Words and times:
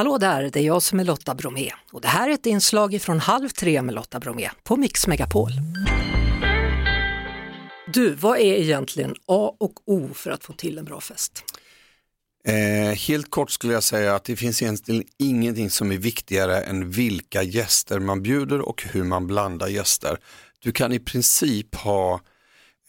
Hallå 0.00 0.18
där, 0.18 0.50
det 0.52 0.60
är 0.60 0.64
jag 0.64 0.82
som 0.82 1.00
är 1.00 1.04
Lotta 1.04 1.34
Bromé 1.34 1.70
och 1.92 2.00
det 2.00 2.08
här 2.08 2.28
är 2.28 2.34
ett 2.34 2.46
inslag 2.46 3.02
från 3.02 3.20
Halv 3.20 3.48
tre 3.48 3.82
med 3.82 3.94
Lotta 3.94 4.20
Bromé 4.20 4.50
på 4.62 4.76
Mix 4.76 5.06
Megapol. 5.06 5.50
Du, 7.92 8.14
vad 8.14 8.38
är 8.38 8.54
egentligen 8.54 9.14
A 9.26 9.56
och 9.60 9.72
O 9.84 10.14
för 10.14 10.30
att 10.30 10.44
få 10.44 10.52
till 10.52 10.78
en 10.78 10.84
bra 10.84 11.00
fest? 11.00 11.44
Eh, 12.44 12.96
helt 12.96 13.30
kort 13.30 13.50
skulle 13.50 13.72
jag 13.72 13.82
säga 13.82 14.14
att 14.14 14.24
det 14.24 14.36
finns 14.36 14.62
egentligen 14.62 15.04
ingenting 15.18 15.70
som 15.70 15.92
är 15.92 15.98
viktigare 15.98 16.60
än 16.60 16.90
vilka 16.90 17.42
gäster 17.42 17.98
man 17.98 18.22
bjuder 18.22 18.60
och 18.60 18.82
hur 18.82 19.04
man 19.04 19.26
blandar 19.26 19.68
gäster. 19.68 20.18
Du 20.58 20.72
kan 20.72 20.92
i 20.92 20.98
princip 20.98 21.74
ha 21.74 22.20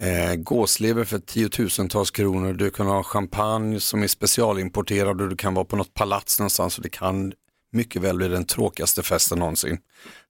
eh, 0.02 0.36
gåslever 0.36 1.04
för 1.04 1.20
tiotusentals 1.20 2.12
kronor, 2.12 2.54
du 2.54 2.70
kan 2.70 2.88
ha 2.88 3.04
champagne 3.04 3.80
som 3.80 4.04
är 4.04 4.08
specialimporterad 4.08 5.22
och 5.22 5.30
du 5.30 5.36
kan 5.36 5.54
vara 5.54 5.66
på 5.66 5.76
något 5.76 5.94
palats 5.94 6.40
någonstans 6.40 6.78
och 6.78 6.84
det 6.84 6.90
kan 6.90 7.34
mycket 7.72 8.02
väl 8.02 8.18
bli 8.18 8.28
den 8.28 8.46
tråkigaste 8.46 9.04
festen 9.04 9.40
någonsin. 9.40 9.78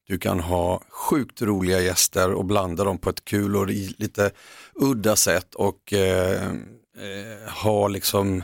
Du 0.08 0.18
kan 0.18 0.40
ha 0.40 0.82
sjukt 0.90 1.42
roliga 1.42 1.82
gäster 1.82 2.32
och 2.32 2.46
blanda 2.46 2.84
dem 2.84 2.98
på 2.98 3.10
ett 3.10 3.26
kul 3.26 3.56
och 3.56 3.68
lite 3.68 4.32
udda 4.76 5.16
sätt 5.16 5.56
och 5.56 5.94
eh, 5.94 6.48
eh, 6.98 7.52
ha 7.64 7.88
liksom 7.88 8.44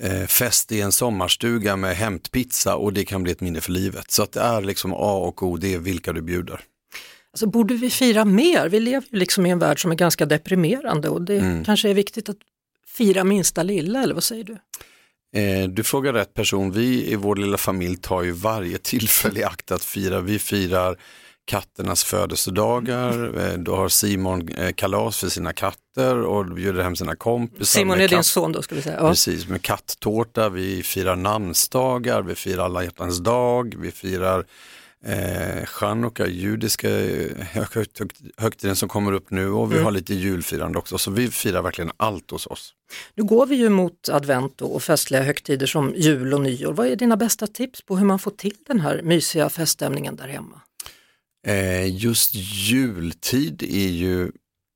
eh, 0.00 0.26
fest 0.26 0.72
i 0.72 0.80
en 0.80 0.92
sommarstuga 0.92 1.76
med 1.76 1.96
hämtpizza 1.96 2.76
och 2.76 2.92
det 2.92 3.04
kan 3.04 3.22
bli 3.22 3.32
ett 3.32 3.40
minne 3.40 3.60
för 3.60 3.72
livet. 3.72 4.10
Så 4.10 4.22
att 4.22 4.32
det 4.32 4.40
är 4.40 4.60
liksom 4.60 4.92
A 4.92 5.12
och 5.12 5.42
O, 5.42 5.56
det 5.56 5.74
är 5.74 5.78
vilka 5.78 6.12
du 6.12 6.22
bjuder. 6.22 6.60
Alltså, 7.34 7.46
borde 7.46 7.74
vi 7.74 7.90
fira 7.90 8.24
mer? 8.24 8.68
Vi 8.68 8.80
lever 8.80 9.06
ju 9.10 9.18
liksom 9.18 9.46
i 9.46 9.50
en 9.50 9.58
värld 9.58 9.82
som 9.82 9.90
är 9.90 9.94
ganska 9.94 10.26
deprimerande 10.26 11.08
och 11.08 11.22
det 11.22 11.38
mm. 11.38 11.64
kanske 11.64 11.90
är 11.90 11.94
viktigt 11.94 12.28
att 12.28 12.36
fira 12.86 13.24
minsta 13.24 13.62
lilla, 13.62 14.02
eller 14.02 14.14
vad 14.14 14.24
säger 14.24 14.44
du? 14.44 14.56
Eh, 15.40 15.68
du 15.68 15.84
frågar 15.84 16.12
rätt 16.12 16.34
person. 16.34 16.70
Vi 16.70 17.12
i 17.12 17.16
vår 17.16 17.36
lilla 17.36 17.56
familj 17.58 17.96
tar 17.96 18.22
ju 18.22 18.32
varje 18.32 18.78
tillfälle 18.78 19.40
i 19.40 19.44
akt 19.44 19.70
att 19.70 19.84
fira. 19.84 20.20
Vi 20.20 20.38
firar 20.38 20.98
katternas 21.44 22.04
födelsedagar. 22.04 23.40
Eh, 23.40 23.58
då 23.58 23.76
har 23.76 23.88
Simon 23.88 24.48
eh, 24.48 24.72
kalas 24.72 25.18
för 25.18 25.28
sina 25.28 25.52
katter 25.52 26.16
och 26.16 26.46
bjuder 26.46 26.82
hem 26.82 26.96
sina 26.96 27.16
kompisar. 27.16 27.78
Simon 27.78 28.00
är 28.00 28.08
din 28.08 28.24
son 28.24 28.52
då 28.52 28.62
ska 28.62 28.74
vi 28.74 28.82
säga. 28.82 28.96
Ja. 29.00 29.08
Precis, 29.08 29.48
med 29.48 29.62
katttårta. 29.62 30.48
Vi 30.48 30.82
firar 30.82 31.16
namnsdagar, 31.16 32.22
vi 32.22 32.34
firar 32.34 32.64
alla 32.64 32.84
hjärtans 32.84 33.18
dag, 33.18 33.74
vi 33.78 33.90
firar 33.90 34.44
eh, 35.04 35.66
chanukka, 35.66 36.26
judiska 36.26 36.88
högtiden 38.36 38.76
som 38.76 38.88
kommer 38.88 39.12
upp 39.12 39.30
nu 39.30 39.48
och 39.48 39.70
vi 39.70 39.74
mm. 39.74 39.84
har 39.84 39.92
lite 39.92 40.14
julfirande 40.14 40.78
också. 40.78 40.98
Så 40.98 41.10
vi 41.10 41.28
firar 41.28 41.62
verkligen 41.62 41.90
allt 41.96 42.30
hos 42.30 42.46
oss. 42.46 42.74
Nu 43.14 43.24
går 43.24 43.46
vi 43.46 43.56
ju 43.56 43.68
mot 43.68 44.08
advent 44.08 44.60
och 44.60 44.82
festliga 44.82 45.22
högtider 45.22 45.66
som 45.66 45.94
jul 45.96 46.34
och 46.34 46.40
nyår. 46.40 46.72
Vad 46.72 46.86
är 46.86 46.96
dina 46.96 47.16
bästa 47.16 47.46
tips 47.46 47.82
på 47.82 47.96
hur 47.96 48.06
man 48.06 48.18
får 48.18 48.30
till 48.30 48.56
den 48.66 48.80
här 48.80 49.02
mysiga 49.02 49.48
feststämningen 49.48 50.16
där 50.16 50.28
hemma? 50.28 50.60
Eh, 51.46 51.96
just 51.96 52.34
jultid 52.34 53.62
är 53.62 53.88
ju 53.88 54.22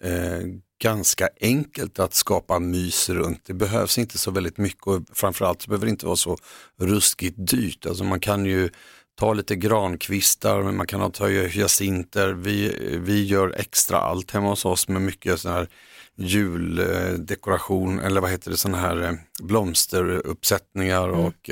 eh, 0.04 0.40
ganska 0.82 1.28
enkelt 1.40 1.98
att 1.98 2.14
skapa 2.14 2.58
mys 2.58 3.08
runt. 3.08 3.40
Det 3.44 3.54
behövs 3.54 3.98
inte 3.98 4.18
så 4.18 4.30
väldigt 4.30 4.58
mycket 4.58 4.86
och 4.86 5.02
framförallt 5.12 5.62
så 5.62 5.68
behöver 5.68 5.86
det 5.86 5.90
inte 5.90 6.06
vara 6.06 6.16
så 6.16 6.38
ruskigt 6.80 7.36
dyrt. 7.38 7.86
Alltså 7.86 8.04
man 8.04 8.20
kan 8.20 8.44
ju 8.44 8.70
ta 9.18 9.32
lite 9.32 9.56
grankvistar, 9.56 10.62
man 10.62 10.86
kan 10.86 11.12
ta 11.12 11.26
hyacinter. 11.26 12.32
Vi, 12.32 12.74
vi 13.00 13.24
gör 13.24 13.54
extra 13.56 13.98
allt 13.98 14.30
hemma 14.30 14.48
hos 14.48 14.64
oss 14.64 14.88
med 14.88 15.02
mycket 15.02 15.40
sån 15.40 15.52
här 15.52 15.68
juldekoration 16.16 18.00
eller 18.00 18.20
vad 18.20 18.30
heter 18.30 18.50
det, 18.50 18.56
sådana 18.56 18.78
här 18.78 19.02
eh, 19.02 19.12
blomsteruppsättningar 19.42 21.08
mm. 21.08 21.20
och 21.20 21.50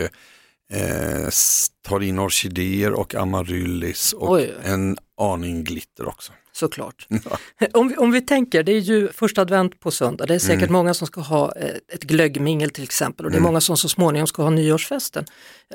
eh, 0.73 1.29
tar 1.83 2.03
in 2.03 2.19
orkidéer 2.19 2.93
och 2.93 3.15
amaryllis 3.15 4.13
och 4.13 4.33
Oj. 4.33 4.55
en 4.63 4.97
aning 5.17 5.65
glitter 5.65 6.09
också. 6.09 6.33
Såklart. 6.53 7.07
Ja. 7.25 7.39
Om, 7.73 7.89
vi, 7.89 7.97
om 7.97 8.11
vi 8.11 8.21
tänker, 8.21 8.63
det 8.63 8.73
är 8.73 8.81
ju 8.81 9.13
första 9.13 9.43
advent 9.43 9.81
på 9.81 9.91
söndag, 9.91 10.27
det 10.27 10.35
är 10.35 10.39
säkert 10.39 10.63
mm. 10.63 10.73
många 10.73 10.95
som 10.95 11.07
ska 11.07 11.21
ha 11.21 11.53
eh, 11.57 11.75
ett 11.93 12.03
glöggmingel 12.03 12.71
till 12.71 12.85
exempel 12.85 13.27
och 13.27 13.33
det 13.33 13.37
är 13.37 13.39
mm. 13.39 13.49
många 13.49 13.61
som 13.61 13.77
så 13.77 13.89
småningom 13.89 14.27
ska 14.27 14.43
ha 14.43 14.51
nyårsfesten. 14.51 15.25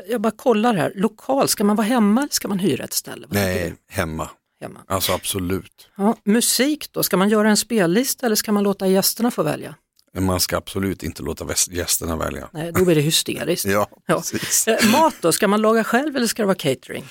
Jag 0.09 0.21
bara 0.21 0.31
kollar 0.31 0.73
här, 0.73 0.93
lokal, 0.95 1.47
ska 1.47 1.63
man 1.63 1.75
vara 1.75 1.87
hemma 1.87 2.21
eller 2.21 2.31
ska 2.31 2.47
man 2.47 2.59
hyra 2.59 2.83
ett 2.83 2.93
ställe? 2.93 3.27
Vad 3.27 3.35
Nej, 3.35 3.75
hemma. 3.89 4.29
hemma. 4.61 4.79
Alltså 4.87 5.13
absolut. 5.13 5.89
Ja, 5.97 6.15
musik 6.23 6.87
då, 6.91 7.03
ska 7.03 7.17
man 7.17 7.29
göra 7.29 7.49
en 7.49 7.57
spellista 7.57 8.25
eller 8.25 8.35
ska 8.35 8.51
man 8.51 8.63
låta 8.63 8.87
gästerna 8.87 9.31
få 9.31 9.43
välja? 9.43 9.75
Man 10.19 10.39
ska 10.39 10.57
absolut 10.57 11.03
inte 11.03 11.23
låta 11.23 11.47
gästerna 11.69 12.15
välja. 12.15 12.49
Nej, 12.53 12.71
då 12.71 12.85
blir 12.85 12.95
det 12.95 13.01
hysteriskt. 13.01 13.65
ja, 13.69 13.87
ja. 14.05 14.23
Eh, 14.67 14.91
mat 14.91 15.15
då, 15.21 15.31
ska 15.31 15.47
man 15.47 15.61
laga 15.61 15.83
själv 15.83 16.15
eller 16.15 16.27
ska 16.27 16.41
det 16.41 16.47
vara 16.47 16.55
catering? 16.55 17.05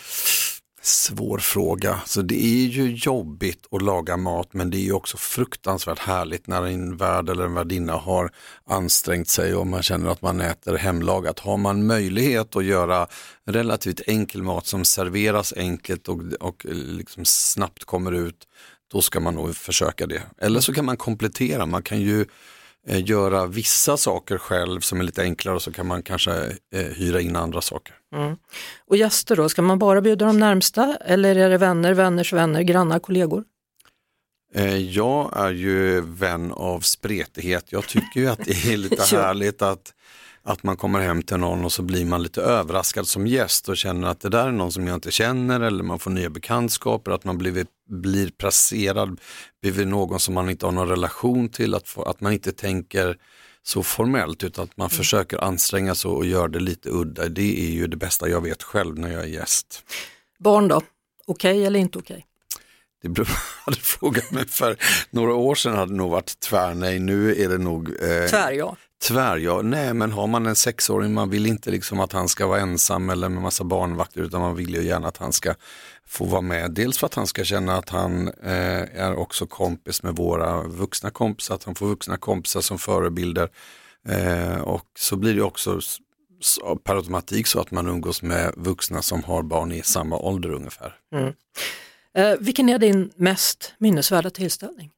Svår 0.82 1.38
fråga. 1.38 2.00
Så 2.06 2.22
det 2.22 2.44
är 2.44 2.66
ju 2.66 2.94
jobbigt 2.94 3.66
att 3.70 3.82
laga 3.82 4.16
mat 4.16 4.48
men 4.52 4.70
det 4.70 4.76
är 4.76 4.84
ju 4.84 4.92
också 4.92 5.16
fruktansvärt 5.16 5.98
härligt 5.98 6.46
när 6.46 6.66
en 6.66 6.96
värd 6.96 7.28
eller 7.28 7.44
en 7.44 7.54
värdinna 7.54 7.92
har 7.92 8.30
ansträngt 8.66 9.28
sig 9.28 9.54
och 9.54 9.66
man 9.66 9.82
känner 9.82 10.10
att 10.10 10.22
man 10.22 10.40
äter 10.40 10.76
hemlagat. 10.76 11.38
Har 11.38 11.56
man 11.56 11.86
möjlighet 11.86 12.56
att 12.56 12.64
göra 12.64 13.06
relativt 13.46 14.00
enkel 14.06 14.42
mat 14.42 14.66
som 14.66 14.84
serveras 14.84 15.52
enkelt 15.56 16.08
och, 16.08 16.20
och 16.40 16.64
liksom 16.70 17.24
snabbt 17.24 17.84
kommer 17.84 18.12
ut, 18.12 18.46
då 18.92 19.02
ska 19.02 19.20
man 19.20 19.34
nog 19.34 19.56
försöka 19.56 20.06
det. 20.06 20.22
Eller 20.38 20.60
så 20.60 20.74
kan 20.74 20.84
man 20.84 20.96
komplettera, 20.96 21.66
man 21.66 21.82
kan 21.82 22.00
ju 22.00 22.26
göra 22.86 23.46
vissa 23.46 23.96
saker 23.96 24.38
själv 24.38 24.80
som 24.80 25.00
är 25.00 25.04
lite 25.04 25.22
enklare 25.22 25.56
och 25.56 25.62
så 25.62 25.72
kan 25.72 25.86
man 25.86 26.02
kanske 26.02 26.32
eh, 26.74 26.80
hyra 26.80 27.20
in 27.20 27.36
andra 27.36 27.60
saker. 27.60 27.94
Mm. 28.14 28.36
Och 28.86 28.96
gäster 28.96 29.36
då, 29.36 29.48
ska 29.48 29.62
man 29.62 29.78
bara 29.78 30.00
bjuda 30.00 30.26
de 30.26 30.38
närmsta 30.38 30.96
eller 31.04 31.36
är 31.36 31.50
det 31.50 31.58
vänner, 31.58 31.94
vänners 31.94 32.32
vänner, 32.32 32.62
grannar, 32.62 32.98
kollegor? 32.98 33.44
Eh, 34.54 34.76
jag 34.76 35.32
är 35.36 35.50
ju 35.50 36.00
vän 36.00 36.52
av 36.52 36.80
spretighet. 36.80 37.66
Jag 37.68 37.86
tycker 37.86 38.20
ju 38.20 38.26
att 38.26 38.44
det 38.44 38.72
är 38.72 38.76
lite 38.76 39.02
härligt 39.16 39.62
att, 39.62 39.94
att 40.42 40.62
man 40.62 40.76
kommer 40.76 41.00
hem 41.00 41.22
till 41.22 41.36
någon 41.36 41.64
och 41.64 41.72
så 41.72 41.82
blir 41.82 42.04
man 42.04 42.22
lite 42.22 42.42
överraskad 42.42 43.08
som 43.08 43.26
gäst 43.26 43.68
och 43.68 43.76
känner 43.76 44.08
att 44.08 44.20
det 44.20 44.28
där 44.28 44.46
är 44.46 44.52
någon 44.52 44.72
som 44.72 44.86
jag 44.86 44.94
inte 44.94 45.10
känner 45.10 45.60
eller 45.60 45.84
man 45.84 45.98
får 45.98 46.10
nya 46.10 46.30
bekantskaper, 46.30 47.10
att 47.10 47.24
man 47.24 47.38
blivit, 47.38 47.68
blir 47.90 48.30
placerad 48.30 49.20
bredvid 49.62 49.88
någon 49.88 50.20
som 50.20 50.34
man 50.34 50.50
inte 50.50 50.66
har 50.66 50.72
någon 50.72 50.88
relation 50.88 51.48
till, 51.48 51.74
att, 51.74 51.88
få, 51.88 52.02
att 52.02 52.20
man 52.20 52.32
inte 52.32 52.52
tänker 52.52 53.16
så 53.62 53.82
formellt 53.82 54.44
utan 54.44 54.64
att 54.64 54.76
man 54.76 54.84
mm. 54.86 54.96
försöker 54.96 55.44
anstränga 55.44 55.94
sig 55.94 56.10
och 56.10 56.26
göra 56.26 56.48
det 56.48 56.60
lite 56.60 56.88
udda. 56.90 57.28
Det 57.28 57.60
är 57.66 57.70
ju 57.70 57.86
det 57.86 57.96
bästa 57.96 58.28
jag 58.28 58.40
vet 58.40 58.62
själv 58.62 58.98
när 58.98 59.12
jag 59.12 59.22
är 59.22 59.28
gäst. 59.28 59.84
Barn 60.38 60.68
då, 60.68 60.76
okej 61.26 61.52
okay 61.52 61.64
eller 61.64 61.80
inte 61.80 61.98
okej? 61.98 62.14
Okay? 62.14 62.24
Det 63.02 63.08
beror 63.08 63.28
hade 63.64 63.76
frågat 63.76 64.30
mig 64.30 64.48
för 64.48 64.76
några 65.10 65.34
år 65.34 65.54
sedan 65.54 65.76
hade 65.76 65.92
det 65.92 65.96
nog 65.96 66.10
varit 66.10 66.40
tvärnej, 66.40 66.98
nu 66.98 67.42
är 67.42 67.48
det 67.48 67.58
nog 67.58 67.88
eh, 67.88 68.28
tvär 68.30 68.52
ja. 68.52 68.76
Tvär 69.08 69.36
ja, 69.36 69.62
nej 69.62 69.94
men 69.94 70.12
har 70.12 70.26
man 70.26 70.46
en 70.46 70.56
sexåring, 70.56 71.14
man 71.14 71.30
vill 71.30 71.46
inte 71.46 71.70
liksom 71.70 72.00
att 72.00 72.12
han 72.12 72.28
ska 72.28 72.46
vara 72.46 72.60
ensam 72.60 73.10
eller 73.10 73.28
med 73.28 73.42
massa 73.42 73.64
barnvakter 73.64 74.20
utan 74.20 74.40
man 74.40 74.56
vill 74.56 74.74
ju 74.74 74.82
gärna 74.82 75.08
att 75.08 75.16
han 75.16 75.32
ska 75.32 75.54
få 76.06 76.24
vara 76.24 76.40
med. 76.40 76.70
Dels 76.70 76.98
för 76.98 77.06
att 77.06 77.14
han 77.14 77.26
ska 77.26 77.44
känna 77.44 77.76
att 77.76 77.88
han 77.88 78.28
eh, 78.28 79.00
är 79.00 79.14
också 79.14 79.46
kompis 79.46 80.02
med 80.02 80.16
våra 80.16 80.62
vuxna 80.62 81.10
kompisar, 81.10 81.54
att 81.54 81.64
han 81.64 81.74
får 81.74 81.86
vuxna 81.86 82.16
kompisar 82.16 82.60
som 82.60 82.78
förebilder. 82.78 83.48
Eh, 84.08 84.60
och 84.60 84.86
så 84.98 85.16
blir 85.16 85.34
det 85.34 85.42
också 85.42 85.80
per 86.84 86.94
automatik 86.94 87.46
så 87.46 87.60
att 87.60 87.70
man 87.70 87.88
umgås 87.88 88.22
med 88.22 88.52
vuxna 88.56 89.02
som 89.02 89.24
har 89.24 89.42
barn 89.42 89.72
i 89.72 89.82
samma 89.82 90.18
ålder 90.18 90.50
ungefär. 90.50 90.96
Mm. 91.14 91.32
Eh, 92.14 92.38
vilken 92.40 92.68
är 92.68 92.78
din 92.78 93.10
mest 93.16 93.74
minnesvärda 93.78 94.30
tillställning? 94.30 94.90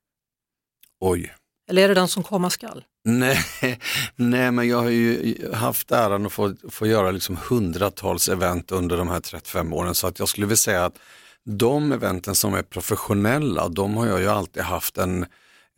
Oj. 1.00 1.34
Eller 1.68 1.82
är 1.82 1.88
det 1.88 1.94
den 1.94 2.08
som 2.08 2.22
komma 2.22 2.50
skall? 2.50 2.84
Nej, 3.04 3.44
nej, 4.16 4.50
men 4.50 4.68
jag 4.68 4.82
har 4.82 4.90
ju 4.90 5.36
haft 5.52 5.92
äran 5.92 6.26
att 6.26 6.32
få, 6.32 6.54
få 6.68 6.86
göra 6.86 7.10
liksom 7.10 7.36
hundratals 7.48 8.28
event 8.28 8.72
under 8.72 8.96
de 8.96 9.08
här 9.08 9.20
35 9.20 9.72
åren 9.72 9.94
så 9.94 10.06
att 10.06 10.18
jag 10.18 10.28
skulle 10.28 10.46
vilja 10.46 10.56
säga 10.56 10.84
att 10.84 10.98
de 11.44 11.92
eventen 11.92 12.34
som 12.34 12.54
är 12.54 12.62
professionella, 12.62 13.68
de 13.68 13.96
har 13.96 14.06
jag 14.06 14.20
ju 14.20 14.28
alltid 14.28 14.62
haft 14.62 14.98
en, 14.98 15.26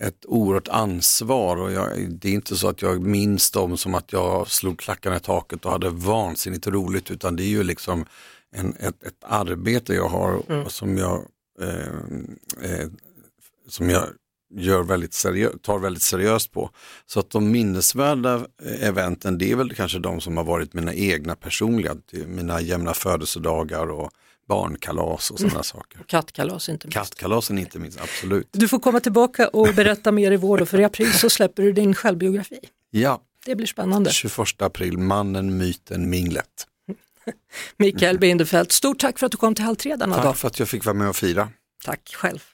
ett 0.03 0.25
oerhört 0.26 0.69
ansvar 0.69 1.56
och 1.56 1.73
jag, 1.73 2.11
det 2.11 2.29
är 2.29 2.32
inte 2.32 2.56
så 2.56 2.69
att 2.69 2.82
jag 2.82 3.03
minns 3.03 3.50
dem 3.50 3.77
som 3.77 3.94
att 3.94 4.12
jag 4.12 4.49
slog 4.49 4.79
klackarna 4.79 5.17
i 5.17 5.20
taket 5.20 5.65
och 5.65 5.73
hade 5.73 5.91
vansinnigt 5.91 6.67
roligt 6.67 7.11
utan 7.11 7.37
det 7.37 7.43
är 7.43 7.49
ju 7.49 7.62
liksom 7.62 8.06
en, 8.56 8.77
ett, 8.81 9.03
ett 9.03 9.25
arbete 9.25 9.94
jag 9.94 10.09
har 10.09 10.43
mm. 10.49 10.69
som 10.69 10.99
jag 10.99 11.25
eh, 11.61 12.70
eh, 12.70 12.88
som 13.69 13.91
jag 13.91 14.09
gör 14.56 14.83
väldigt 14.83 15.12
seriö- 15.12 15.59
tar 15.62 15.79
väldigt 15.79 16.03
seriöst 16.03 16.53
på. 16.53 16.71
Så 17.06 17.21
att 17.21 17.31
de 17.31 17.51
minnesvärda 17.51 18.47
eventen 18.81 19.39
det 19.39 19.53
är 19.53 19.56
väl 19.56 19.75
kanske 19.75 19.99
de 19.99 20.21
som 20.21 20.37
har 20.37 20.45
varit 20.45 20.75
mina 20.75 20.95
egna 20.95 21.35
personliga, 21.35 21.97
mina 22.27 22.61
jämna 22.61 22.95
födelsedagar 22.95 23.91
och 23.91 24.11
barnkalas 24.49 25.31
och 25.31 25.39
sådana 25.39 25.55
mm. 25.55 25.65
saker. 25.65 26.01
Kattkalas 26.06 26.69
inte 26.69 26.87
minst. 26.87 26.99
Kattkalasen 26.99 27.59
inte 27.59 27.79
minst, 27.79 28.01
absolut. 28.01 28.49
Du 28.53 28.69
får 28.69 28.79
komma 28.79 29.01
tillbaka 29.01 29.49
och 29.49 29.75
berätta 29.75 30.12
mer 30.12 30.33
i 30.33 30.37
vår 30.37 30.65
för 30.65 30.81
i 30.81 30.85
april 30.85 31.12
så 31.12 31.31
släpper 31.31 31.62
du 31.62 31.73
din 31.73 31.95
självbiografi. 31.95 32.61
Ja. 32.91 33.21
Det 33.45 33.56
blir 33.56 33.67
spännande. 33.67 34.11
21 34.11 34.62
april, 34.62 34.99
Mannen, 34.99 35.59
myten, 35.59 36.11
minglet. 36.11 36.67
Mikael 37.77 38.19
Bindefeld, 38.19 38.73
stort 38.73 38.99
tack 38.99 39.19
för 39.19 39.27
att 39.27 39.33
du 39.33 39.39
kom 39.39 39.55
till 39.55 39.65
Halv 39.65 39.77
tre 39.77 39.97
denna 39.97 40.15
Tack 40.15 40.25
dag. 40.25 40.37
för 40.37 40.49
att 40.49 40.59
jag 40.59 40.69
fick 40.69 40.85
vara 40.85 40.95
med 40.95 41.09
och 41.09 41.17
fira. 41.17 41.49
Tack 41.85 42.15
själv. 42.15 42.54